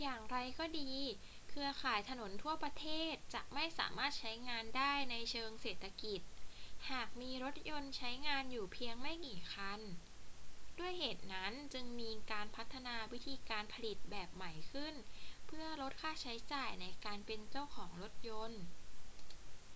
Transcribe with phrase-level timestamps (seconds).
[0.00, 0.90] อย่างไรก็ดี
[1.48, 6.20] เครือข่ายถนนทั่วประเทศจะไม่สามารถใช้งานได้ในเชิงเศรษฐกิจ
[6.90, 9.80] หากมีรถยนต์ใช้งานอยู่เพียงไม่กี่คัน
[10.78, 14.94] ด้วยเหตุนั้นจึงมีการพัฒนาวิธีการผลิตแบบใหม่ขึ้น
[15.46, 18.62] เพื่อลดค่าใช้จ่ายในการเป็นเจ้าของรถยนต์